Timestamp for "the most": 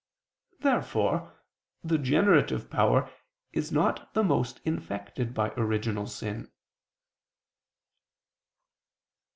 4.15-4.59